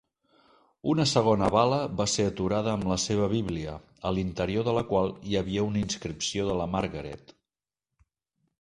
Una 0.93 1.03
segona 1.09 1.49
bala 1.55 1.77
va 1.99 2.07
ser 2.13 2.25
aturada 2.29 2.71
amb 2.77 2.87
la 2.93 2.97
seva 3.03 3.27
bíblia, 3.35 3.75
a 4.11 4.15
l'interior 4.17 4.67
de 4.69 4.75
la 4.79 4.85
qual 4.95 5.13
hi 5.31 5.39
havia 5.43 5.69
una 5.69 5.81
inscripció 5.85 6.49
de 6.51 6.57
la 6.63 6.71
Margaret. 6.79 7.35